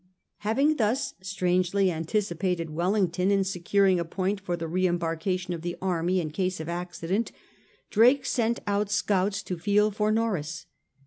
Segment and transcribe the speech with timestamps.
[0.39, 5.77] Having thus strangely anticipated Wellington in securing a point for the re embarkation of the
[5.79, 7.29] army in case of accident^
[7.91, 10.65] Drake sent out scouts to feel for Norreys.